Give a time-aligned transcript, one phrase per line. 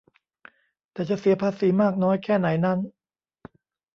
[0.91, 2.79] แต่จะเสียภาษีมากน้อยแค่ไหนนั้น